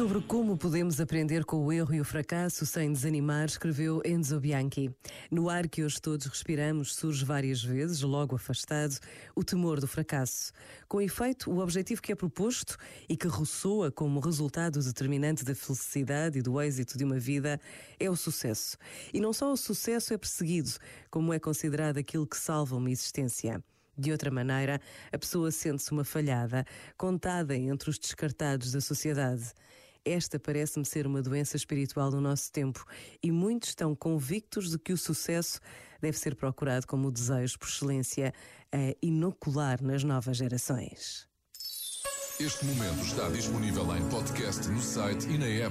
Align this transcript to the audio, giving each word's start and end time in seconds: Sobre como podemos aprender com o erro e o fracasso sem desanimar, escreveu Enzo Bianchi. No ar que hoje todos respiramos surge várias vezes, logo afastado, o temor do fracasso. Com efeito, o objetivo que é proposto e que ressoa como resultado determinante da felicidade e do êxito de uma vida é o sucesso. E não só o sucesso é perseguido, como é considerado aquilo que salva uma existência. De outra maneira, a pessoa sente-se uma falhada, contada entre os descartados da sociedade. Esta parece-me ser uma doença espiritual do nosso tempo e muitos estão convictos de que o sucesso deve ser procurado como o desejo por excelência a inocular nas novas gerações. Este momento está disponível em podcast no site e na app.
Sobre 0.00 0.22
como 0.22 0.56
podemos 0.56 0.98
aprender 0.98 1.44
com 1.44 1.66
o 1.66 1.70
erro 1.70 1.94
e 1.94 2.00
o 2.00 2.04
fracasso 2.06 2.64
sem 2.64 2.90
desanimar, 2.90 3.44
escreveu 3.44 4.00
Enzo 4.02 4.40
Bianchi. 4.40 4.90
No 5.30 5.50
ar 5.50 5.68
que 5.68 5.84
hoje 5.84 6.00
todos 6.00 6.24
respiramos 6.24 6.94
surge 6.94 7.22
várias 7.22 7.62
vezes, 7.62 8.00
logo 8.00 8.34
afastado, 8.34 8.98
o 9.36 9.44
temor 9.44 9.78
do 9.78 9.86
fracasso. 9.86 10.52
Com 10.88 11.02
efeito, 11.02 11.50
o 11.50 11.58
objetivo 11.58 12.00
que 12.00 12.12
é 12.12 12.14
proposto 12.14 12.78
e 13.10 13.16
que 13.16 13.28
ressoa 13.28 13.90
como 13.90 14.20
resultado 14.20 14.82
determinante 14.82 15.44
da 15.44 15.54
felicidade 15.54 16.38
e 16.38 16.42
do 16.42 16.58
êxito 16.58 16.96
de 16.96 17.04
uma 17.04 17.18
vida 17.18 17.60
é 17.98 18.08
o 18.08 18.16
sucesso. 18.16 18.78
E 19.12 19.20
não 19.20 19.34
só 19.34 19.52
o 19.52 19.56
sucesso 19.56 20.14
é 20.14 20.16
perseguido, 20.16 20.70
como 21.10 21.34
é 21.34 21.38
considerado 21.38 21.98
aquilo 21.98 22.26
que 22.26 22.38
salva 22.38 22.74
uma 22.74 22.90
existência. 22.90 23.62
De 23.96 24.12
outra 24.12 24.30
maneira, 24.30 24.80
a 25.12 25.18
pessoa 25.18 25.50
sente-se 25.50 25.92
uma 25.92 26.04
falhada, 26.04 26.64
contada 26.96 27.56
entre 27.56 27.90
os 27.90 27.98
descartados 27.98 28.72
da 28.72 28.80
sociedade. 28.80 29.52
Esta 30.04 30.38
parece-me 30.38 30.84
ser 30.84 31.06
uma 31.06 31.20
doença 31.20 31.56
espiritual 31.56 32.10
do 32.10 32.20
nosso 32.20 32.50
tempo 32.50 32.84
e 33.22 33.30
muitos 33.30 33.70
estão 33.70 33.94
convictos 33.94 34.70
de 34.70 34.78
que 34.78 34.92
o 34.92 34.98
sucesso 34.98 35.60
deve 36.00 36.18
ser 36.18 36.34
procurado 36.34 36.86
como 36.86 37.08
o 37.08 37.12
desejo 37.12 37.58
por 37.58 37.68
excelência 37.68 38.32
a 38.72 38.96
inocular 39.02 39.82
nas 39.82 40.02
novas 40.02 40.38
gerações. 40.38 41.28
Este 42.40 42.64
momento 42.64 43.04
está 43.04 43.28
disponível 43.28 43.84
em 43.94 44.08
podcast 44.08 44.66
no 44.68 44.80
site 44.80 45.28
e 45.28 45.36
na 45.36 45.46
app. 45.46 45.68